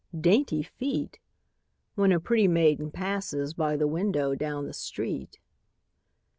[0.19, 1.19] "Dainty feet!"
[1.93, 5.37] When a pretty maiden passes By the window down the street.